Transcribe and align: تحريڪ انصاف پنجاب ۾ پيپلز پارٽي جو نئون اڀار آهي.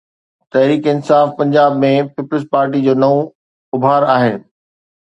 تحريڪ 0.55 0.83
انصاف 0.93 1.35
پنجاب 1.41 1.77
۾ 1.85 1.93
پيپلز 2.15 2.49
پارٽي 2.55 2.83
جو 2.89 2.99
نئون 3.05 3.23
اڀار 3.75 4.13
آهي. 4.19 4.35